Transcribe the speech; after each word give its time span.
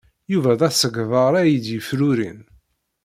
Yuba 0.31 0.51
d 0.59 0.61
asegbar 0.67 1.33
ay 1.41 1.51
d-yefrurin. 1.63 2.39